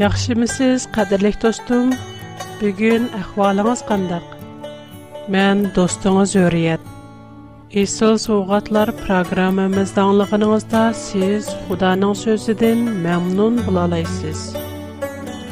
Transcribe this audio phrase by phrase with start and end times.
[0.00, 1.90] Яхшимисіз, қадирлих достум,
[2.60, 4.30] бигін ахвалыңыз қандық.
[5.28, 6.86] Мен достуңыз өріят.
[7.82, 14.46] Исыл суғатлар програмымыз данлығыныңызда сіз худаның сөздіден мямнун бұлалайсиз.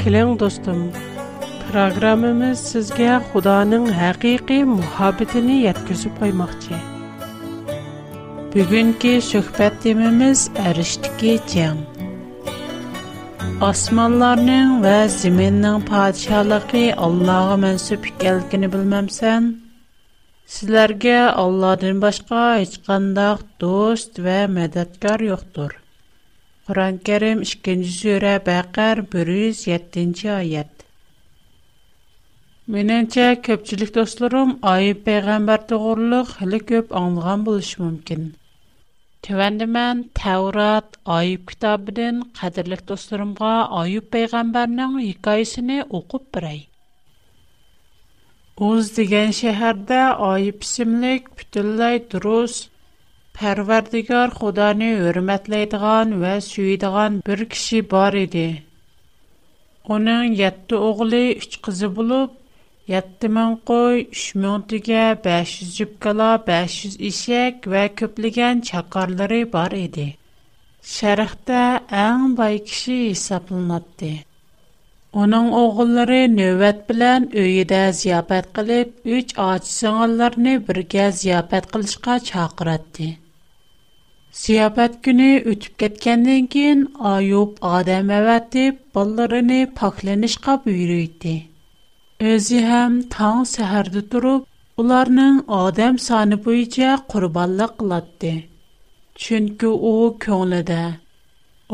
[0.01, 0.81] Килин, достум,
[1.69, 6.81] програмымыз сізге худаның хаqiqi muhabitini yatqysup oymakchi.
[8.55, 11.37] Бигінки шохбат dimimiz arishtiki
[13.63, 19.49] Osmanlarning va zaminning podshohligi Allohga mansub ekanligini bilmamsan?
[20.57, 25.75] Sizlarga Allohdan boshqa hech qanday do'st va madadkor yo'qdir.
[26.71, 30.73] Qur'on-Karim 2-sura Baqar 107-oyat.
[32.77, 38.31] Меніңше көпчілік достарым айып пайғамбар тоғырлық хілі көп аңылған болышы мүмкін.
[39.27, 46.61] تۆۋەندىمەن تەۋرات ئايۇب كىتابىدىن قەدىرلىك دوستلىرىمغا ئايۇب پەيغەمبەرنىڭ ھېكايىسىنى ئوقۇپ بېرەي
[48.67, 52.55] ئۇز دېگەن شەھەردە ئايۇب ئىسىملىك پۈتۈنلەي دۇرۇس
[53.41, 58.47] پەرۋەردىگار خۇدانى ھۆرمەتلەيدىغان ۋە سۆيىدىغان بىر كىشى بار ئىدى
[59.93, 62.37] ئۇنىڭ يەتتە ئوغلى ئۈچ قىزى بولۇپ
[62.93, 66.77] yetti ming qo'y uch ming tuya besh yuz jubkala besh
[67.09, 70.07] eshak va ko'plagan chaqorlari bor edi
[70.93, 71.61] sharqda
[72.05, 74.11] eng boy kishi hisoblanadi
[75.25, 83.11] uning o'g'illari navbat bilan uyida ziyofat qilib uch ojiz singillarni birga ziyofat qilishga chaqiradi
[84.45, 91.37] ziyofat kuni o'tib ketgandan keyin ayub odam avatib bolalarini poklanishga buyurdi
[92.21, 94.47] Özü həm taң səhərdə durub,
[94.83, 98.33] ularning odam soni bo'yicha qurbonlik qiladi.
[99.27, 99.93] Chunki u
[100.25, 100.79] ko'nglida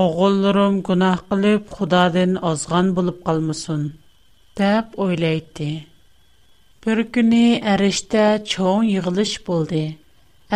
[0.07, 3.87] o'g'illarim gunoh qilib Xudodan ozg'on bo'lib qolmasin
[4.61, 5.71] deb o'ylaydi.
[6.87, 7.43] Bir kuni
[7.75, 8.25] arishda
[8.55, 9.83] cho'ng yig'ilish bo'ldi.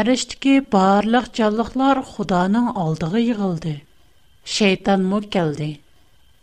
[0.03, 3.73] Arishdagi barliq jonliqlar Xudoning oldiga yig'ildi.
[4.59, 5.71] Shayton mu keldi.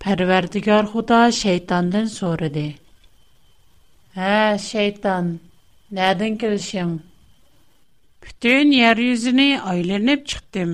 [0.07, 2.65] Parvardigor Xudo shaytondan so'radi:
[4.23, 5.25] Ә, шейтан,
[5.97, 6.91] нәдін келшің?
[8.23, 10.69] Бүтін ер үзіні айленіп чықтым.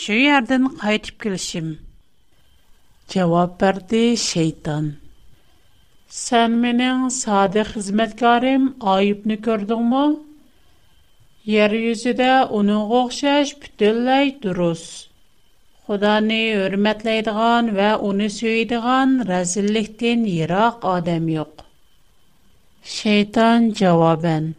[0.00, 1.70] Шу ердің қайтып келшім.
[3.14, 4.90] Жауап бәрді шейтан.
[6.18, 8.68] Сән менің сады қызметкарым
[8.98, 10.04] айыпны көрдің мұ?
[11.56, 14.84] Ер үзіде оның қоқшаш бүтілләй дұрыс.
[15.88, 21.63] Құданы өрметлейдіған вә оны сөйдіған рәзілліктен ерақ адам йоқ.
[22.84, 24.54] Şeytan cavaben.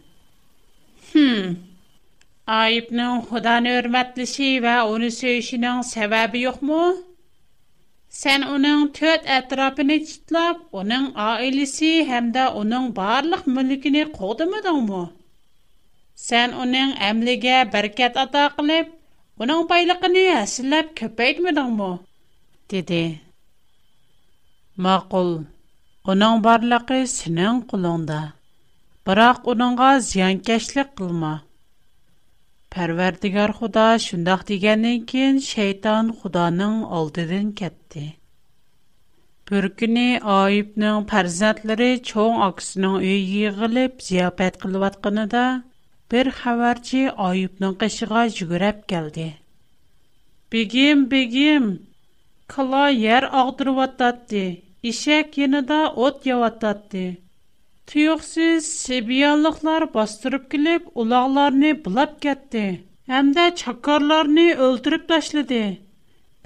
[1.12, 1.54] Hmm.
[2.50, 6.80] Ayıbının Xudanı örmətlişi və onu söyüşünün səbəbi yoxmu?
[8.22, 15.04] Sən onun tört ətrafını çitləb, onun ailəsi həm də onun barlıq mülkünü qoğdumadın mı?
[16.26, 18.90] Sən onun əmləgə bərkət ata qılıb,
[19.38, 20.86] onun baylıqını əsilləb
[24.86, 25.30] Maqul.
[26.12, 28.16] Уның барлыгы сенең кулыңда.
[29.08, 31.30] Бирақ уныңга зянкешлек кылма.
[32.74, 38.04] Пәрвәрдигар Худа шундый дигәненнән кин шайтан Худаның алдына кепте.
[39.50, 40.06] Бөргүне
[40.36, 45.42] Ойубның фарзатлары чөнг аксиның үе йыгылып зияпет кылып ятканда
[46.14, 49.26] бер хаварҗи Ойубның кышыга җыгырап geldi.
[50.54, 51.68] Бигим бигим
[52.56, 57.04] кала яр агдырып ишек янында от яваттатты.
[57.92, 62.62] Тюксыз себиялыклар бастырып килеп, улагларны булап кетти.
[63.18, 65.60] Әмдә чакарларны өлтүрүп ташлады.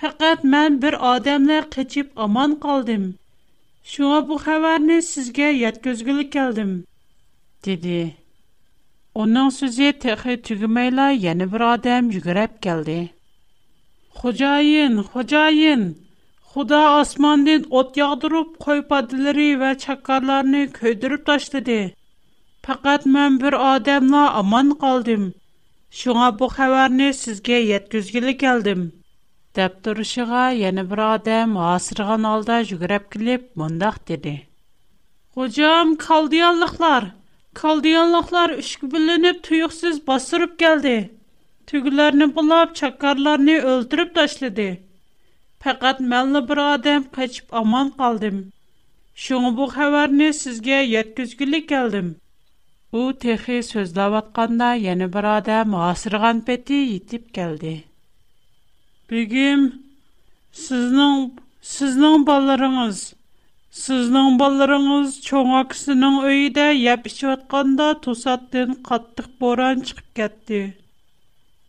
[0.03, 3.07] Фақат мен бір адамны қечіп аман қалдым.
[3.93, 6.73] Шуа бұ хабарны сізге еткізгілі келдім,
[7.65, 8.01] деді.
[9.23, 12.99] Оның сөзі тәқі түгімейла ені бір адам жүгіреп келді.
[14.21, 15.85] Хожайын, хожайын,
[16.51, 21.77] Худа асмандын от ягдырып, койпадылары ва чаккарларны көйдіріп таштыды.
[22.69, 25.29] Пақат мән бір адамла аман қалдым.
[26.01, 28.83] Шуңа бу хәбәрне сізге еткізгілі келдім.
[29.59, 34.35] Дәп тұрышыға яны бір адам асырған алда жүгіріп келіп, мұндақ деді.
[35.37, 37.09] Хучам, калдиянлықлар!
[37.63, 40.99] Калдиянлықлар үшкі білініп, тұйықсіз басырып келді.
[41.71, 44.71] Түгілерні бұлап, чаккарларны өлтіріп таштыды.
[45.65, 48.37] Пагад мәлле бир адам качып аман калдым.
[49.25, 52.07] Шуңбук хәбарне сезгә 700 гына калдым.
[52.97, 57.75] У ТХ сүзләп атканда яңа бирәдә мәсәргән пети итеп келди.
[59.09, 59.69] Бигем
[60.61, 61.19] Сизнең,
[61.73, 63.03] сезнең балаларыгыз,
[63.81, 70.63] сезнең балаларыгыз чөңәк синең үйде япчы утканда тусаттын каттык буран чыкıp кетти.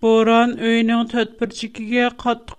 [0.02, 2.58] Буран үеннең төтпәрчикегә каттык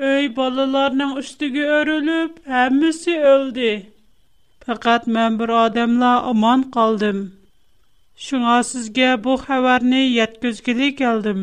[0.00, 3.58] Өй, балаларның üstеги өрүлеп, әmməsi өلد.
[4.66, 7.18] Фақат мен бир адамла аман калдым.
[8.26, 11.42] Шуңа сізге бу хәбәрне яткызды келдим.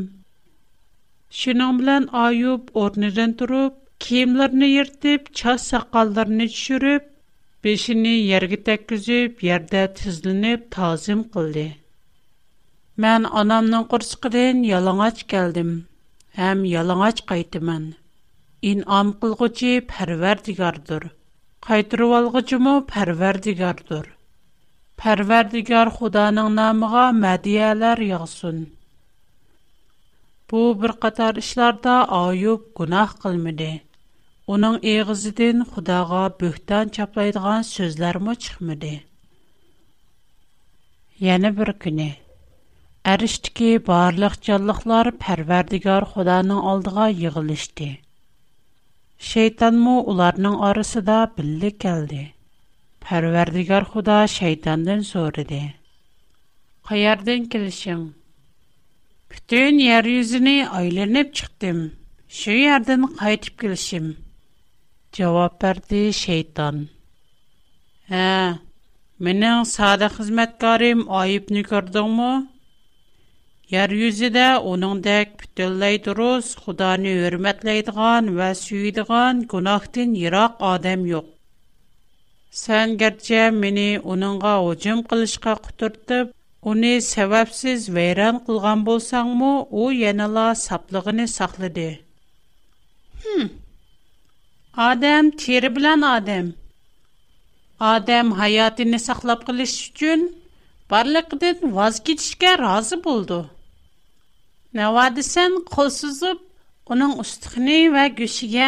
[1.42, 3.76] Шинәм белән айып орныдан турып,
[4.08, 7.06] киемләрне йертеп, ча сакалларын төшерүп,
[7.68, 11.68] бешине йерге төкүзіп, ярда тизленеп тазим кылды.
[13.06, 15.72] Мен анамның курчкырын ялыңач келдим,
[16.42, 17.90] һәм ялыңач кайтыман.
[18.68, 21.04] İnam qılğıcı Pərverdigardır.
[21.68, 24.08] Qaytırıb alğıcımı Pərverdigardır.
[25.04, 28.58] Pərverdigar Xudanın namına mədiyələr yağsın.
[30.52, 33.70] Bu bir qatar işlərdə Ayub günah qılmadı.
[34.48, 38.92] Onun eğizidən Xudağa böhtan çaplaydığı sözlər mə çıxmadı.
[41.30, 42.10] Yəni bir günü
[43.16, 47.90] Әриштікі барлық жалықлар пәрвердігар Құданың алдыға иғылышты.
[49.30, 52.20] Шейтанму уларның арысы да білді келді.
[53.04, 55.60] Парвэрдігар худа шейтандын зориди.
[56.90, 58.00] «Хаярден келишим?»
[59.30, 61.84] «Бүтін ер-юзіни айленіп чықтим.
[62.40, 64.08] Шу-ярден хайтип келишим?»
[65.14, 66.88] Чаваб бэрди шейтан.
[68.10, 68.58] «Хаа,
[69.20, 71.06] минин сады хызмэткарим
[73.76, 81.28] Yeryüzidä onundak bütölläy dürüst, xudany hürmetleydigan wä süyidigan qonaqtin yiraq adam юк.
[82.62, 86.28] Sän gerçe mini onunğa hücum qilishğa quturtıp,
[86.70, 91.90] uni sebabsiz wäran kılğan bolsaŋmo, u yana la saplığını saxladı.
[93.24, 93.50] Hım.
[94.92, 96.48] Adam teri bilan adam.
[97.96, 100.22] Adam hayatını saqlap qılış üçün
[100.92, 103.40] barliqdi wazgeçişgä razy buldı.
[104.78, 106.42] Навадисан, қолсузып,
[106.94, 108.68] уның ұстыхний ва күшіге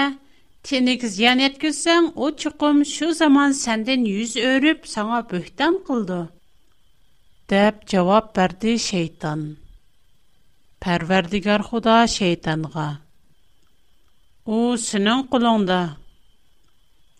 [0.65, 6.23] тениг зиян еткісан, у чыгым шу заман сандын юз өріп саңа бүхтан қылды?
[7.53, 9.57] Деп, цавап берді шейтан.
[10.81, 12.97] Парвердігар худа шейтанга.
[14.45, 15.79] У сүның қылында.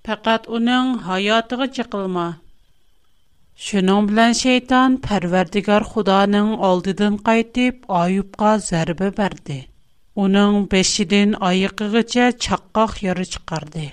[0.02, 2.32] Пақат уның хаятығы чыгылма.
[3.66, 9.58] Шенн блан шейтан парвердигар худаның алдын кайтып, Аюпга зәрбе бәрде.
[10.24, 13.84] Уның бешидән айыкыгыча чаккак яры чыкарды.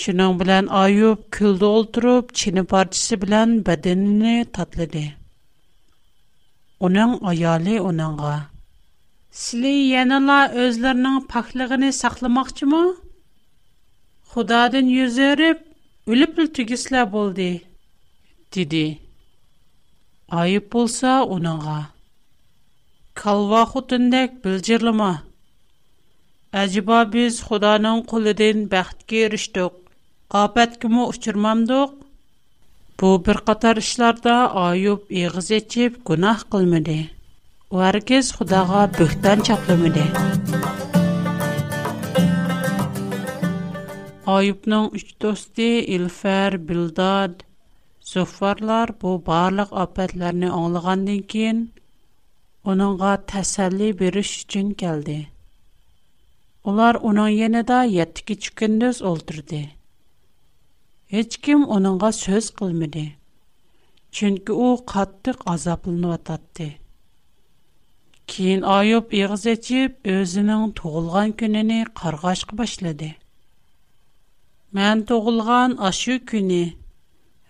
[0.00, 5.06] Шынн белән Аюп күлдә ултырып, чини парчысы белән бәдәне татлады.
[6.90, 8.34] Уның аяле уныңга:
[9.46, 12.82] "Силәй яналар үзләренең пахлыгыны сакламакчымы?
[14.34, 15.58] Худаны йүзәреп,
[16.12, 17.48] өлим түгесләр булды."
[18.54, 18.74] ДД
[20.30, 21.76] Айып булса, уныңга
[23.20, 25.10] калва хутындәк билҗирлеме.
[26.62, 29.76] Әҗба биз Худаның кулIdән бахт кирештөк.
[30.34, 31.94] Капат киме учırmамдык.
[32.98, 34.34] Бу бер қатар işләрдә
[34.66, 36.98] Айып егъизечэп, гунаһ кылмады.
[37.70, 40.04] Уаркез Худага бүхтан чаклымады.
[44.26, 47.38] Айыпның үш досты: Илфәр, Билдар,
[48.06, 51.62] Zuffarlar bu barlıq afətlərini anlığandan keyin
[52.72, 55.16] onunğa təsəlli veriş üçün gəldi.
[56.72, 59.60] Onlar onun yanında 7 küçük gündüz oldurdu.
[61.16, 63.02] Heç kim onunğa söz qılmadı.
[64.20, 66.68] Çünki o qatlıq azablanıb atatdı.
[68.34, 73.10] Keyin Ayub iğiz açıb özünün doğulğan gününü qarğaşqa başladı.
[74.74, 76.64] Mən doğulğan aşı günü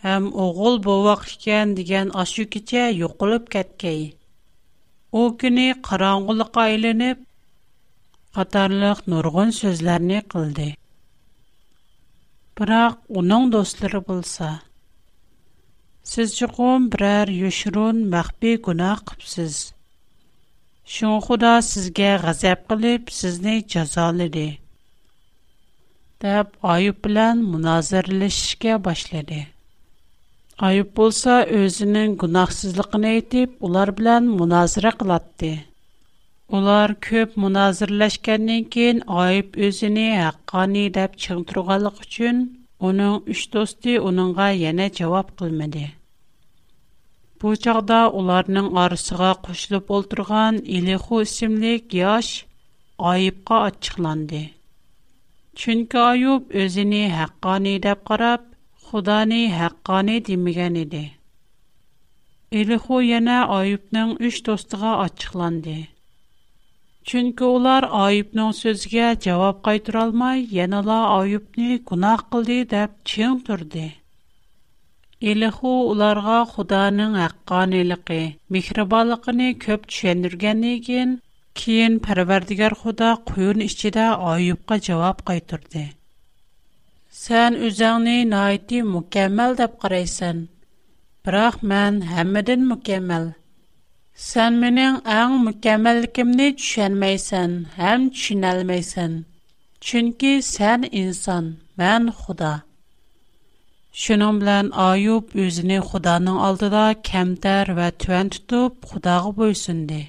[0.04, 4.00] ham o'g'il bo'voq ekan degan ashu kecha yo'qolib ketgay
[5.20, 7.18] u kuni qorong'ulikqa aylanib
[8.38, 10.66] qatorliq nurg'un so'zlarni qildi
[12.60, 14.50] biroq uning do'stlari bo'lsa
[16.12, 19.56] siz chuqum biror yushurun maxfiy gunoh qilibsiz
[20.96, 24.48] shu xudo sizga g'azab qilib sizni jazoladi
[26.26, 29.44] deb oyib bilan munoziralashishga boshladi
[30.64, 35.50] Айып болса, өзінің гунахсызлықын әйтіп, олар білән мұназыры қылатты.
[36.58, 42.40] Олар көп мұназырләшкәннен кейін айып өзіні әққаны дәп чығынтырғалық үшін,
[42.90, 45.82] оның үш досты оныңға яна жауап қылмады.
[47.42, 52.32] Бұл жағда оларның арысыға құшылып олтырған Илеху үсімлік яш
[53.12, 54.46] айыпқа атчықланды.
[55.56, 58.52] Чүнкі айып өзіні әққаны дәп қарап,
[58.86, 60.98] Худаны хаққаны демеген еді.
[62.58, 65.72] Элиху яна Айыпның үш достыға ачықланды.
[67.12, 73.88] Чүнкі олар Айыпның сөзге жауап қайтыр алмай, яналы Айыпны күнақ қылды деп чен тұрды.
[75.34, 78.22] Элиху оларға Худаның хаққанылығы,
[78.58, 81.18] михрибалықыны көп түшендірген еген,
[81.62, 85.88] кейін пәрвердігер Худа құйын ішчеде Айыпқа жауап қайтырды.
[87.26, 90.42] Сен үҗәнең нәйти mükemmel дип караешсен.
[91.26, 93.24] Бирок мен һәммидән mükemmel.
[94.26, 99.16] Сәннең иң mükemmel кемне түшәнмәйсән, һәм чинәлмәйсән.
[99.88, 101.48] Чөнки сән инсан,
[101.82, 102.52] мен Худа.
[104.04, 110.00] Шунн белән Айыб özенең Худаның алдына кемтәр ва туан туп Худага бөлсөндә.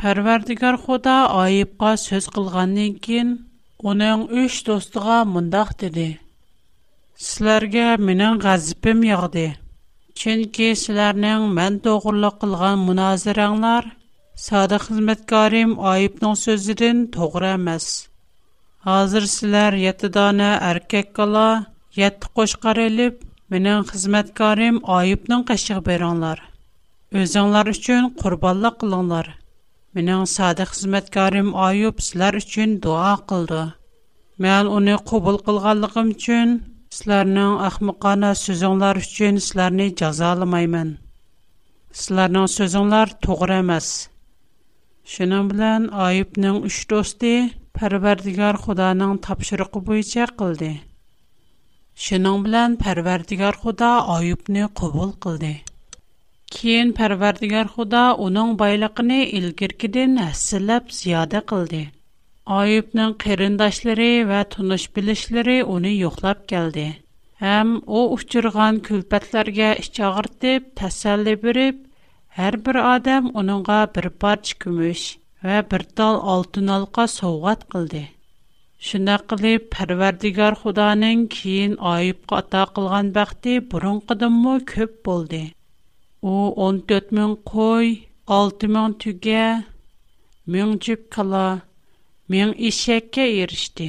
[0.00, 3.28] Парвардигар Худа Айыбка сөз кылганнан кин,
[3.92, 6.08] "Уның 3 достыга мондах" диде.
[7.20, 9.42] Sizlərə mənim qəzəbim yağdı.
[10.20, 13.88] Çünki sizlərin mən doğruluq qılğan münazirənglər
[14.44, 17.88] sadə xidmətkarim Ayibnin sözüdən doğru emas.
[18.88, 21.44] Hazır sizlər 7 dana erkek qala,
[21.98, 23.20] 7 qoşqar elib
[23.56, 26.40] mənim xidmətkarim Ayibnin qəşiq beranlar.
[27.24, 29.28] Özünlər üçün qurbanlıq qılınlar.
[29.98, 33.62] Менің сады қызметкарым Айып сілер үшін дуа қылды.
[34.44, 36.52] Мән оны қобыл қылғалығым үшін
[36.94, 40.88] sizlarning ahmoqona so'zinglar uchun sizlarni jazolamayman
[41.98, 43.90] sizlarning so'zinglar to'g'ri emas
[45.12, 47.30] shuning bilan oyibning uch do'sti
[47.80, 50.72] parvardigor xudoning topshirig'i bo'yicha qildi
[52.08, 55.52] shuning bilan parvardigor xudo oyibni qabul qildi
[56.58, 61.82] keyin parvardigor xudo uning boyligini ilgirgidan hassillab ziyoda qildi
[62.50, 66.86] Ayubning qarindoshlari va tunish bilishlari uni yo'qlab keldi.
[67.42, 71.76] Ham u uchirgan kulpatlarga ish og'irtib, tasalli berib,
[72.38, 75.04] har bir odam uningga bir parcha kumush
[75.44, 78.02] va bir tol oltin alqa sovg'at qildi.
[78.88, 85.44] Shunda qilib, Parvardigor Xudoning keyin Ayubga ato qilgan baxti burunqidanmi ko'p bo'ldi.
[86.32, 86.34] U
[86.68, 87.88] 14 ming qo'y,
[88.42, 89.46] 6 ming tuga,
[90.58, 91.10] 1000 jup
[92.30, 93.88] мен ишекке ирişти.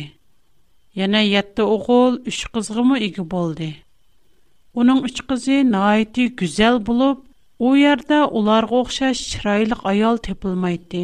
[1.00, 3.68] Яна ятты оғул үш қызғымы иги болды.
[4.74, 7.20] Уның үш қызы найти гүзел болып,
[7.62, 11.04] о ярда оларға оқшаш чырайлық аял тепілмайды.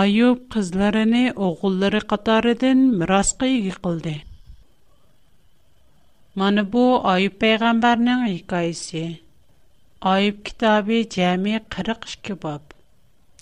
[0.00, 4.14] Айып қызларыны оғуллары қатарыдын мирасқа иги қылды.
[6.36, 9.06] Мана бу Айып пейғамбарның икайсы.
[10.12, 12.76] Айып китабы жәме 42 баб.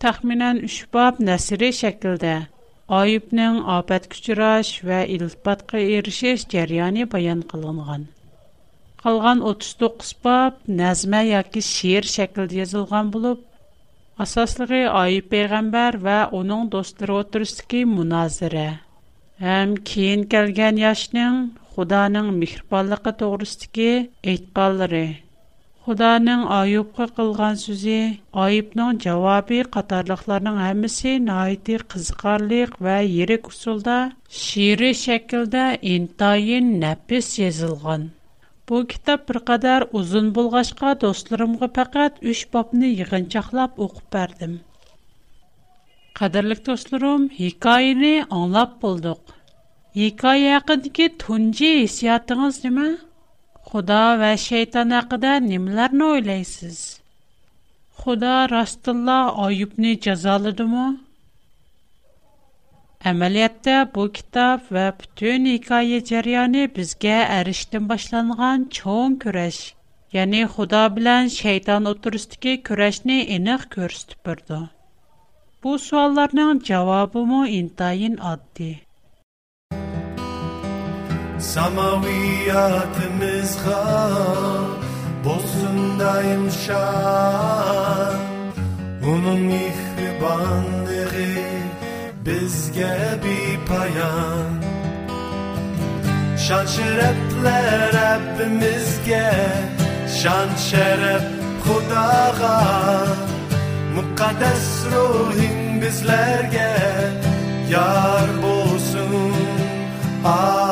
[0.00, 1.74] Тахминан 3 баб нәсіре
[2.98, 8.06] Айыпның апат күчіраш вә илтпатқа ерішеш жәрияне баян қылынған.
[9.04, 13.44] Қалған 39 бап нәзмә яки шиер шәкілді езілған болып,
[14.26, 18.66] асаслығы айып пейғамбар вә оның достыры отырстыки мұназыры.
[19.56, 21.38] Әм кейін кәлген яшының
[21.76, 23.90] худаның мекірпалықы тоғырыстығы
[24.34, 25.04] әйтқалыры–
[25.86, 27.92] Худаның айыпқа қылған сүзі,
[28.40, 33.94] айыпның жауабы қатарлықларының әмісі найты қызқарлық вә ерек ұсылда
[34.40, 35.62] шиыры шәкілді
[35.94, 38.04] ентайын нәпіс езілған.
[38.68, 44.58] Бұл кітап бір қадар ұзын болғашқа достырымғы пәкәт үш бапны еғінчақлап оқып бәрдім.
[46.20, 49.32] Қадарлық достырым, екайыны аңлап болдық.
[50.12, 52.92] Екай әқіндіке түнде есиятыңыз деме?
[53.72, 56.78] Xuda və şeytan haqqında nimlərni oylaysız?
[58.00, 60.86] Xuda rastilla Ayubni cəzaladımı?
[63.12, 69.62] Əməliyyatda bu kitab və bütün hekayə cəryanı bizə ərişdən başlanğan çoğun kürəş,
[70.18, 74.58] yəni Xuda bilən şeytan oturusdakı kürəşni eniq göstərib
[75.62, 78.70] Bu sualların cavabı mı intayin addi.
[81.40, 83.84] Samaviyatımızga
[85.24, 88.14] Bozundayım şan
[89.04, 90.70] Onun mihribanlığı
[92.26, 94.50] Bizge bir payan
[96.38, 99.30] Şan şereple Rabbimizge
[100.22, 101.22] Şan şeref
[101.64, 103.06] Kudağa
[103.94, 106.76] Mukaddes ruhin bizlerge
[107.70, 109.34] Yar Bosun.
[110.24, 110.69] Ah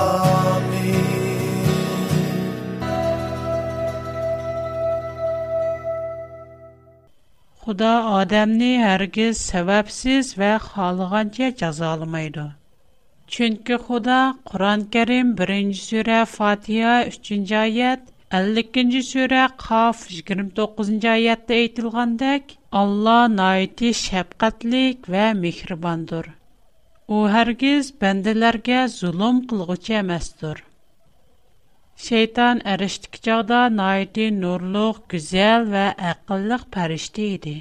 [7.68, 12.44] Xuda odamni hərgiz səbəbsiz və xalığanca cəzalamaydı.
[13.34, 14.20] Çünki Xuda
[14.52, 18.06] Quran-Kərim 1-ci surə Fatiha 3-cü ayət,
[18.38, 26.32] 52-ci surə Qaf 29-cu ayətdə aytılğandək, Allah naiti şəfqətlik və mehribandır.
[27.18, 30.64] O hərgiz bəndələrə zulm qılğıcı emasdır.
[32.02, 37.54] Şeytan əriştik çağda naiti nurluq, güzel və əqillik pərişti idi.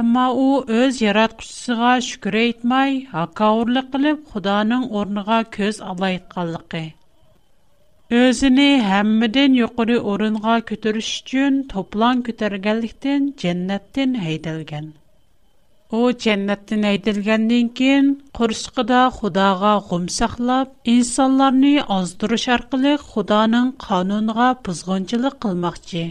[0.00, 6.84] Amma o, öz yaratqışısıға şükür etmai, haqqa uğurlu qilip, Xudanın ornıға köz alay etqallıqı.
[8.22, 12.22] Özini həmmidin yuqarı orunğa kütürüş üçün toplan
[15.92, 26.02] u jannatdan aytilgandan keyin qurishqida xudoga g'um saqlab insonlarni ozdirish orqali xudoning qonuniga buzg'unchilik qilmoqchi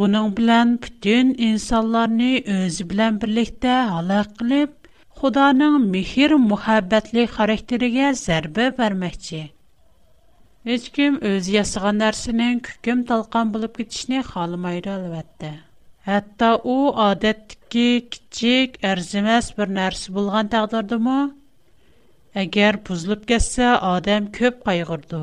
[0.00, 4.74] buning bilan butun insonlarni o'zi bilan birlikda halok qilib
[5.22, 9.44] xudoning mehr muhabbatli xarakteriga zarba bermoqchi
[10.72, 15.54] hech kim o'zi yasagan narsaning kukm talqon bo'lib ketishni xohlamaydi albatta
[16.08, 16.74] Hatta o
[17.04, 21.16] adətdəki kiçik, ərziməz bir nərsə bolğan təqdirdimi,
[22.42, 25.20] əgər buzulub getsə, adam köp qayğırdı.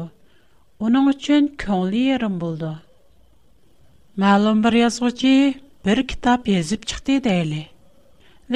[0.89, 2.69] Onun üçün көңлі yerim болды.
[4.25, 5.33] Мәлім бір язғычы
[5.89, 7.63] бір кітап езіп чықты дейлі.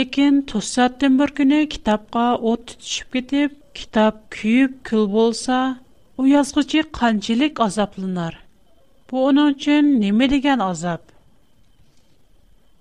[0.01, 5.57] Lekin to'satdan bir kuni kitobga o't tutishib ketib, kitob kuyib kul bo'lsa,
[6.21, 8.35] u yozuvchi qanchalik azoblanar?
[9.09, 11.08] Bu uning uchun nima degan azob?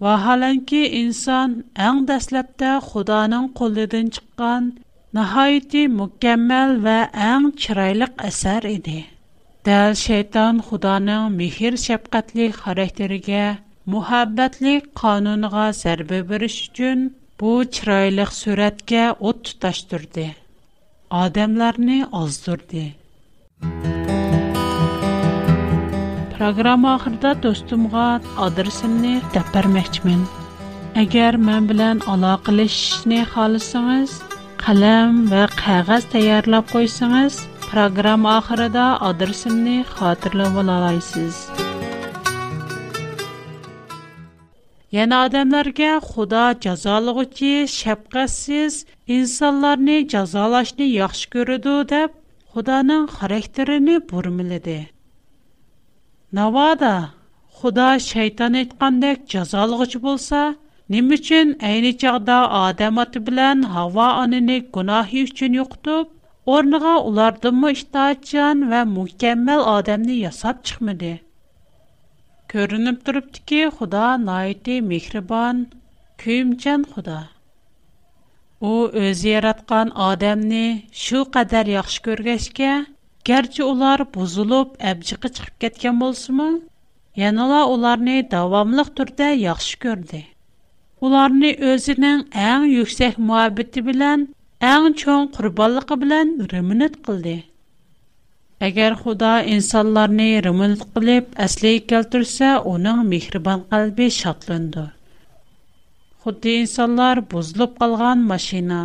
[0.05, 1.51] Vahalanki inson
[1.89, 4.63] eng dastlabda xudoning qo'lidan chiqqan
[5.19, 6.99] nihoyatda mukammal va
[7.31, 8.95] eng chiroyli asar edi
[9.71, 13.43] dal shayton xudoning mehr shafqatli xarakteriga
[13.97, 16.99] muhabbatlik qonuniga zarba berish uchun
[17.43, 20.27] bu chiroyli suratga o't tutashtirdi
[21.25, 22.85] odamlarni ozdirdi
[26.39, 28.03] Программа ахырда достумга
[28.43, 30.21] адресимni deb bermoqchiman.
[31.03, 34.11] Agar men bilan aloqalashishni xohlasangiz,
[34.65, 37.35] қалам ва qog'oz tayyorlab qo'ysangiz,
[37.71, 41.35] программа oxirida adresimni xotirlab olasiz.
[45.03, 48.81] Яна odamlarga Худо jazolag'uchi, shafqatsiz
[49.19, 52.11] инсонларни jazolashni яхши ko'radi deb
[52.55, 54.79] Xudoning характерини burmiladi.
[56.37, 56.97] navoda
[57.61, 60.41] xudo shayton aytgandek jazolg'uchi bo'lsa
[60.95, 66.05] nima uchun ayni chog'da odam oti bilan havo onini gunohi uchun yo'qitib
[66.57, 71.15] o'rniga ulardinmi itoatchan va mukammal odamni yasab chiqmadi
[72.55, 75.57] ko'rinib turibdiki xudo noiti mehribon
[76.25, 77.19] kuyimchan xudo
[78.73, 78.75] u
[79.09, 80.65] o'zi yaratgan odamni
[81.07, 82.73] shu qadar yaxshi ko'rgachga
[83.29, 86.45] Гәрчә олар бузылып, әҗикә чыгып кеткән булсамы,
[87.23, 90.21] яналар уларны дәвамлы төрте яхшы күрде.
[91.05, 92.19] Уларны özенең
[92.51, 94.21] иң yükсәк мәхәббәте белән,
[94.71, 97.35] иң чоң курбанлыгы белән рәхмәт кылды.
[98.71, 104.85] Әгәр Худо инсандарны рәхмәт кылып әслей кертсә, униң мехриман калбе шатланды.
[106.23, 108.81] Худо инсандар бузылып калган машина,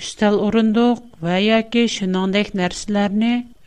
[0.00, 0.98] үстәл орындык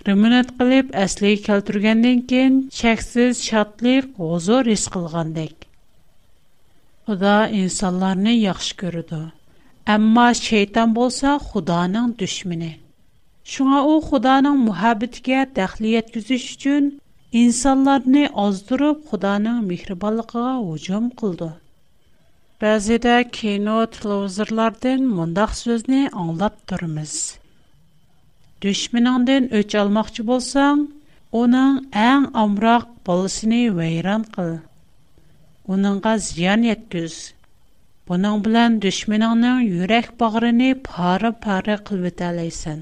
[0.05, 5.67] Рәмәт кылып, аслек калтыргандан кин, чаксыз шатлык, хозор ис kılгандак.
[7.05, 9.19] Худа инсандарны яхшы күрә дә.
[9.97, 12.71] Әмма шейтан булса, Худаның düşмене.
[13.53, 16.87] Шуңа у Худаның мөхәббетгә тәхлият күзүш өчен
[17.45, 21.51] инсандарны оздырып, Худаның мехрибанлыгын уҗом кылды.
[22.59, 26.57] Бәзе дә кинот, лузерлардан мондай аңлап
[28.62, 30.80] Düşmanından öç almaqçı bolsan,
[31.38, 31.78] onun
[32.10, 34.52] ən amraq balasını vəyran qıl.
[35.67, 37.15] Onunğa ziyan yetküz.
[38.10, 42.80] Bunun bilan düşmanının yürək bağrını para-para qılıb etələysən.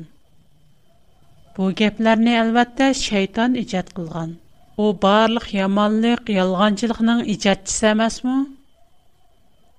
[1.58, 4.32] Bu geplarni albatta şeytan ijod qilgan.
[4.78, 8.38] U barliq yomonlik, yolg'onchilikning ijodchisi emasmi?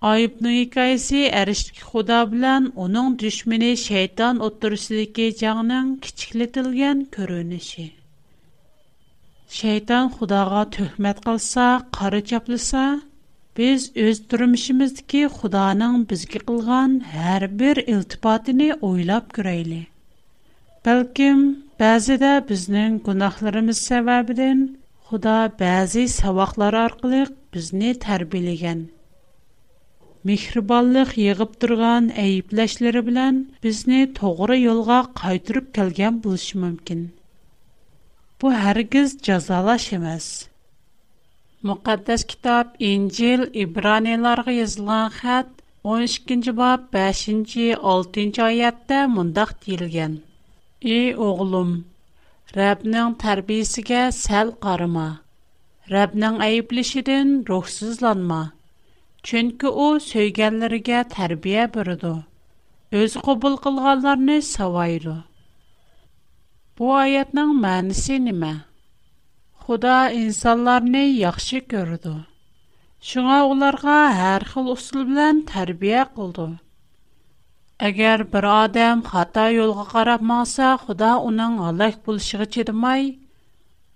[0.09, 7.83] Айыпның икайсы әрішілік худа білән оның дүшміні шайтан отырысыдеке жаңның кичіклетілген көрініші.
[9.57, 11.67] Шайтан худаға төхмет қылса,
[11.99, 12.85] қары чаплыса,
[13.61, 16.95] біз өз түрімішіміздікі худаның бізге қылған
[17.35, 19.83] әр бір үлтіпатыны ойлап күрейлі.
[20.89, 21.43] Бәлкім,
[21.85, 24.65] бәзіде бізнің күнақларымыз сәвәбіден
[25.13, 28.83] худа бәзі сәвақлар арқылық бізні тәрбелеген.
[30.29, 37.07] Mihrbanlıq yığıp turgan äyibläşleri bilen bizni toğrı yolğa qaytırıp kelгән bulış mümkin.
[38.43, 40.27] Bu hərگیز jazalaş emas.
[41.63, 45.47] Muqaddas kitap Injil İbraniyalarga yazılan xat
[45.85, 46.57] 12-nji
[46.93, 50.19] 5 6-nji ayatda mundaq tiilgen:
[50.83, 51.73] "Ey oğlum,
[52.57, 55.09] Rabning tərbiyesigä sel qarma.
[55.97, 58.43] Rabning äyibläşidən ruhsızlanma."
[59.29, 62.13] Чөнки ул сөйгәнләргә тәрбия бирде.
[63.01, 65.17] Өз кабул кылганларны савайды.
[66.79, 68.53] Бу аятның мәнисе нимә?
[69.65, 72.15] Худа инсанларны яхшы күрде.
[73.11, 76.49] Шуңа уларга һәр хил усул белән тәрбия кылды.
[77.91, 83.07] Әгәр бер адам хата юлга карап маса, Худа уның алак булышыгы чедмай,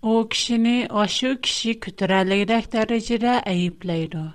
[0.03, 4.31] ул кешене ашу кеше күтәрәлегрәк дәрәҗәдә әйипләйде.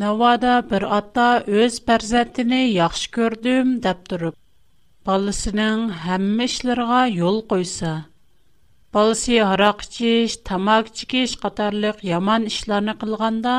[0.00, 1.26] Навада бер ата
[1.58, 4.34] өз пәрзәтіне яхшы көрдім дәп тұрып.
[5.10, 7.92] Балысының хәмі ішлерға йол қойса.
[8.96, 13.54] Балысы арақ чеш, тамак қатарлық яман ішларыны қылғанда,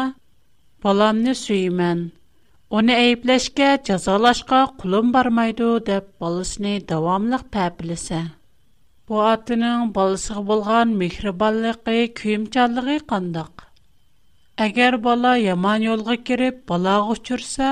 [0.86, 2.06] баламны сүймен.
[2.70, 8.22] Оны әйіплешке, жазалашқа құлым бармайды деп балысыны давамлық пәпілісі.
[9.08, 13.67] Бу атының балысығы болған мекрибалықы күйімчалығы қандық.
[14.66, 17.66] Әгәр бала яман юлга кирип, бала гычырса,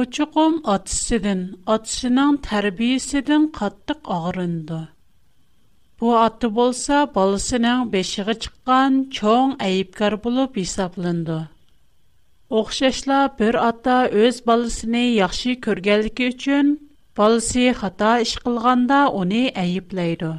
[0.00, 1.40] очуқым атысыдын,
[1.76, 4.78] атысының тәрбиесіден қаттық ағырынды.
[6.02, 11.40] Бу аты болса, баласының бешіғы чыққан чоң әйіпкар болып исаплынды.
[12.60, 16.72] Оқшашла бір ата өз баласыны яхшы көргәлікі үчін,
[17.22, 20.32] баласы хата іш қылғанда оны әйіплейді.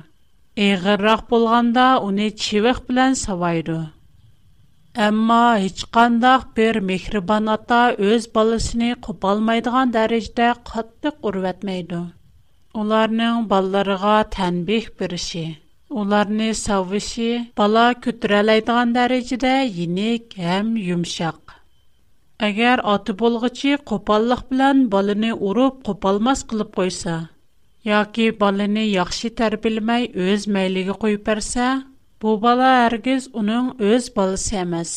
[0.69, 3.81] Эғыррақ болғанда оны чивық білән савайды.
[5.01, 7.77] Әмма һичкандак бер мехрибан ата
[8.07, 12.01] өз баласын купалмайдыган дәрәҗәдә каттык урватмайды.
[12.81, 15.45] Уларның балларыга тәнбих бирише,
[16.03, 21.41] уларны савышы, бала күтәрәләйдыган дәрәҗәдә йинек һәм йомшак.
[22.49, 27.17] Әгәр аты булгычы купаллык белән баланы урып купалмас кылып койса,
[27.95, 31.71] яки баланы яхшы тәрбиялмай үз мәйлеге куеп берсә,
[32.23, 34.91] Бубала бала әргіз оның өз баласы әмәс.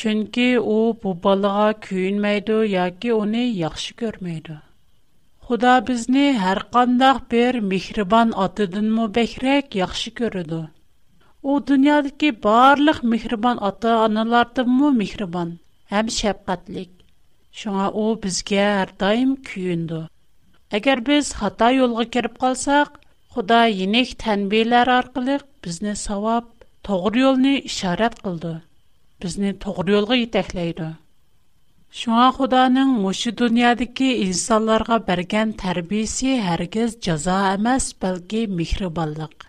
[0.00, 4.54] Чөнки о бу балаға күйінмейді, яки оны яхшы көрмейді.
[5.48, 10.62] Худа бізні әр қандақ бір михрибан атыдың му бәкірек яқшы көрді.
[11.44, 15.52] О дүниадыки барлық михрибан аты аналарды му михрибан,
[16.00, 16.94] әм шәпқатлик.
[17.60, 20.00] Шуңа о бізге әр даим күйінді.
[20.80, 22.96] Әгер біз хата йолға керіп қалсақ,
[23.38, 26.46] Худа енек тәнбейләр аркылы безне савап,
[26.88, 28.50] тоғры yolны ішарат қылды.
[29.24, 30.88] Безне тоғры yolга итәкләйди.
[32.00, 36.68] Шуңа Худаның мошы дөньядагы инсанларга бергән тәрбиясе жаза
[37.08, 39.46] җәза эмас, бәлки мехрибанлык.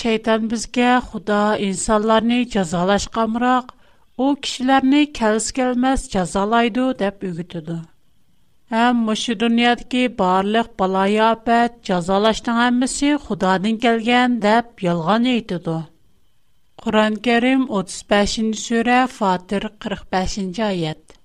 [0.00, 1.40] Шайтан безгә Худа
[1.70, 3.72] инсанларны җәзалашкамрак,
[4.20, 7.80] о кешеләрне кәлс-кәлмәс жазалайды деп үгетиде.
[8.72, 15.76] Həm məşə dünyadakı barlıq balayafət, cəzalaşdığın hamısı Xudadan gələn deyə yalan aytıdı.
[16.82, 21.16] Qur'on-Kərim 35-surə Фатир 45-ayət.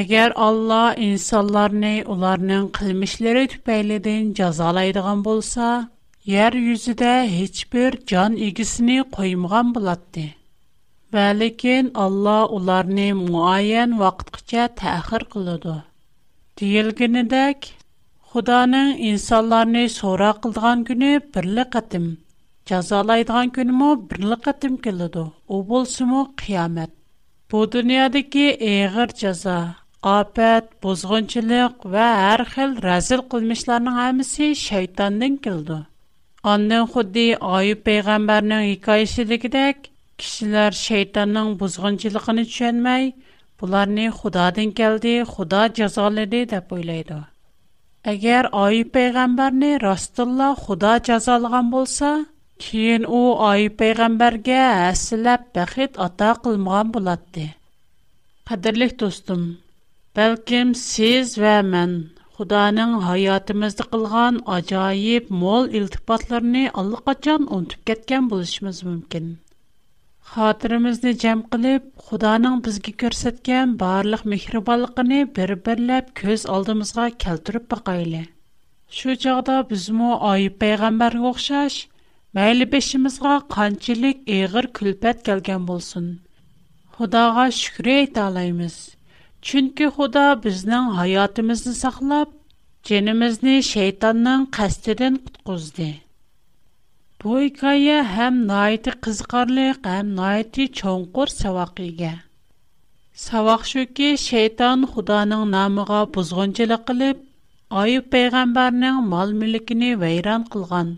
[0.00, 5.68] Əgər Allah insanlarni onların qilmishlari tüpəylidən cəzalaydigan bolsa,
[6.34, 10.26] yer yüzüdə heç bir жан igisini qoymagan bulatdı.
[11.14, 15.78] Və lakin Allah onlarni müəyyən vaqtqaça təxir qılıdı.
[16.60, 17.68] Дилгенедек
[18.32, 22.08] Худаның инсанларны сора кылдыган күне бирле кытым.
[22.70, 25.22] Жазалайдыган күне мо бирле кытым келеди.
[25.48, 26.92] У булсымы кыямат.
[27.50, 29.56] Бу дөньядагы эгер жаза,
[30.16, 35.78] апат, бузгынчылык ва һәр хил разил кылмышларның һәммәсе шайтандан келеди.
[36.54, 39.88] Аннан худди Аюб пәйгамбәрнең хикаясыдагыдек,
[40.22, 43.12] кешеләр шайтанның бузгынчылыгын төшенмәй,
[43.62, 47.18] bularni xudodan keldi xudo jazoladi deb o'ylaydi
[48.12, 52.08] agar oyib payg'ambarni rostilla xudo jazolagan bo'lsa
[52.64, 53.20] keyin u
[53.50, 57.46] oyib payg'ambarga hasilab baxit ato qilmagan bo'ladi
[58.52, 59.42] qadrli do'stim
[60.20, 61.92] balkim siz va man
[62.36, 69.24] Xudanın həyatımızda qılğan ajoyib mol iltifatlarını allaqaçan unutub ketgan bo'lishimiz mumkin.
[70.30, 78.20] xotirimizni jam qilib xudoning bizga ko'rsatgan barliq mehribonligini bir birlab ko'z oldimizga keltirib boqayli
[78.98, 81.78] shu chog'da bizmu oyib payg'ambarga o'xshash
[82.40, 86.06] mayli beshimizga qanchalik eg'ir kulpat kelgan bo'lsin
[87.00, 88.78] xudoga shukr aytolaymiz
[89.50, 92.38] chunki xudo bizning hayotimizni saqlab
[92.92, 95.90] jinimizni shaytonning qasdidan qutqizdi
[97.24, 102.08] Bu hikoya ham noiti qiziqarliq ham noiti cho'nqur savoqiga.
[103.24, 107.20] Savoq shuki, shayton Xudoning nomiga buzg'unchilik qilib,
[107.82, 110.88] Ayub payg'ambarning mol-mulkini vayron qilgan.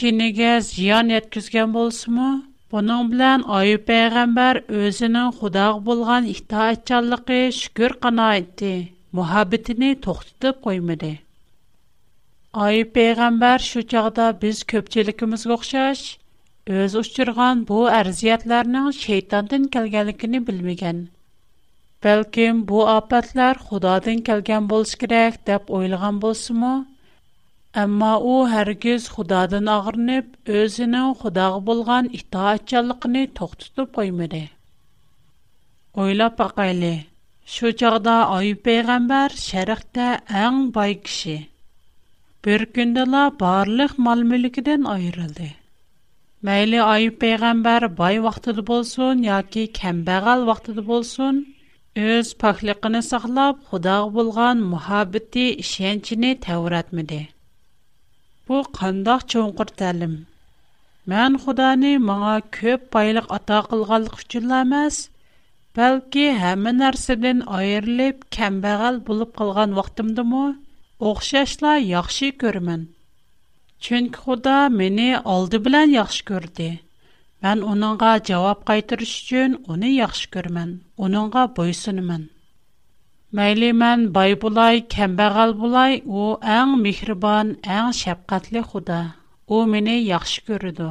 [0.00, 2.26] Tiniga ziyon yetkizgan bo'lsa-mu,
[2.74, 8.74] Бұның білән Айып пайғамбар өзінің Худағы болған итаатчанлығы шүкір қанаатты,
[9.20, 11.14] мұхаббетini тоқтатып қоймады.
[12.58, 16.00] Ай пейғамбар шучағда біз көпчелікіміз қоқшаш,
[16.84, 21.02] өз ұшчырған бұ әрзиятларының шейтандың кәлгәлікіні білмеген.
[22.06, 26.72] Бәлкім бұ апатлар құдадың кәлген болыш керек деп ойылған болсы мұ?
[27.84, 34.42] Әмма о әргіз құдадың ағырынып, өзінің құдағы болған ита атчалықыны тоқтытып қоймады.
[35.94, 36.92] Ойлап бақайлы,
[37.56, 40.08] шу Ай пейғамбар шәріқті
[40.44, 41.36] әң бай кіші.
[42.46, 45.46] бір күндала барлық мал мүлікіден айрылды.
[46.46, 51.40] Мәйлі Айуп пейгамбар бай вақтыды болсон, яки кәмбэгал вақтыды болсон,
[52.02, 57.18] өз пахлиқыны сақлап, худағы болған мухабидді ішенчіні тәуыр атмиди.
[58.46, 60.14] Бу, қандах чоуң құрталим.
[61.10, 65.00] Мен худани маңа көп байлық ата қылғал құчыламаз,
[65.80, 69.90] бәлки хамин арсидын айрылип кәмбэгал болып қылған ва
[71.00, 72.88] اخششلا یاخشی کردن.
[73.80, 76.80] چون خدا منی алды بلن یاخش کردی.
[77.42, 80.80] Мен اونانگا جواب قایترش چون اونی یاخش کردن.
[80.96, 82.28] اونانگا بایسون من.
[83.32, 89.06] میلی من بايبولاي کم بغل بولاي او انج میخربان انج شب قتل خدا.
[89.46, 90.90] او منی یاخش کردو.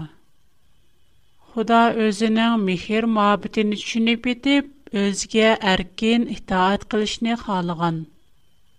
[1.51, 5.27] خدا از نام میخر مابتن چنی بیت از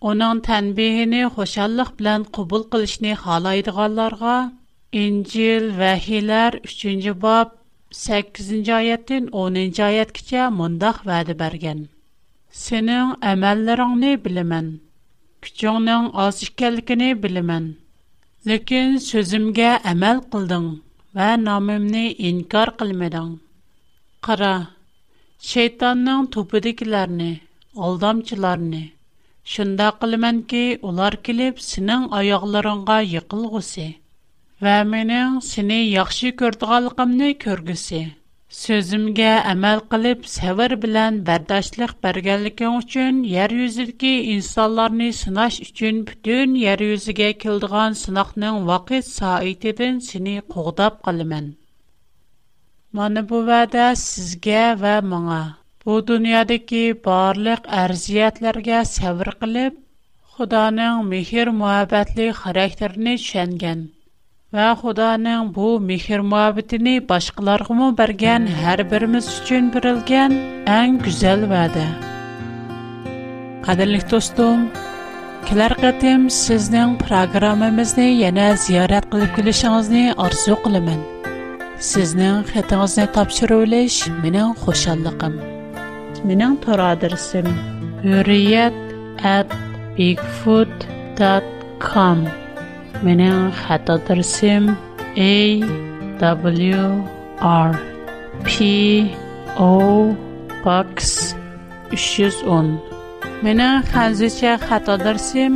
[0.06, 4.34] Onun tənbihini xoşallıq bilan qəbul qilishni xohlaydiganlarga
[5.02, 7.56] İncil vəhilər 3-cü bab
[8.00, 8.76] 8-ci
[9.42, 11.80] 10-cu ayətə qədər mündəh vədi bərgən.
[12.64, 14.68] Sənin əməllərini biləmən.
[15.46, 17.66] Küçüğünün az ikənlikini biləmən.
[18.52, 20.68] Lakin sözümə əməl qıldın
[21.18, 23.34] və namımı inkar qılmadın.
[24.28, 24.52] Qara
[25.50, 27.32] şeytanın topudiklərini,
[29.52, 30.58] Шۇنداق قىلىمەنكى،
[30.88, 33.84] ular kelib، سىڭ ئاياقلارىڭغا يېقىلغۇسى،
[34.66, 38.00] ۋە مېنىڭ سيني يەخشى كۆرۈدغانلىقىمنى كۆرگۈسى.
[38.58, 46.84] سۆزىمگە ئەمەل قىلىپ، سەۋەر بىلەن بىرداشلىق بېرىغانلىقىڭ ئۈچۈن يەر يۈزىدىكى ئىنسانلارنى سىناش ئۈچۈن بۈتۈن يەر
[46.88, 51.48] يۈزىگە كېلدىغان سىنوقنىڭ ۋاقىئىي سائىتېدىن سيني قوغداپ قىلىمەن.
[53.00, 55.42] بۇ بۇۋادى سىزگە ۋە مۇڭا
[55.88, 59.70] bu dunyodagi barliq arziyatlarga sabr qilib,
[60.38, 63.80] Xudoning mehr-muhabbatli xarakterini tushungan
[64.56, 70.36] va Xudoning bu mehr-muhabbatini boshqalarga bergan har birimiz uchun berilgan
[70.76, 71.86] eng go'zal va'da.
[73.68, 74.68] Qadrli do'stim,
[75.48, 81.00] kelar qatim sizning programmamizni yana ziyorat qilib kelishingizni orzu qilaman.
[81.92, 85.38] Sizning xatingizni topshirib olish mening xo'shalligim.
[86.26, 87.46] менің тұр адресім
[88.02, 88.78] hurriyet
[89.32, 89.52] at
[89.96, 92.24] bigfoot.com
[93.06, 94.68] менің хат адресім
[95.28, 95.30] a
[96.18, 96.78] w
[97.50, 97.70] r
[98.48, 98.50] p
[99.56, 99.68] o
[100.66, 100.96] box
[101.94, 102.78] 310
[103.46, 105.52] менің хәзірше хат адресім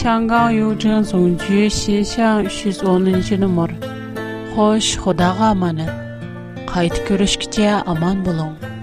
[0.00, 3.70] 香港邮政总局西巷310 нөмір.
[4.56, 5.94] Хош, Худаға аманат.
[6.66, 8.75] Қайт көрішкіте аман болуң